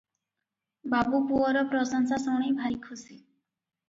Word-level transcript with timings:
ବାବୁ 0.93 1.19
ପୁଅର 1.31 1.61
ପ୍ରଶଂସା 1.73 2.17
ଶୁଣି 2.23 2.49
ଭାରି 2.63 2.81
ଖୁସି। 2.87 3.19